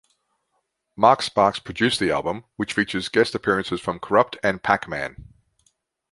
Mark 0.95 1.21
Sparks 1.21 1.59
produced 1.59 1.99
the 1.99 2.09
album, 2.09 2.45
which 2.55 2.73
features 2.73 3.07
guest 3.07 3.35
appearances 3.35 3.79
from 3.79 3.99
Kurupt 3.99 4.35
and 4.41 4.63
Pakman. 4.63 5.25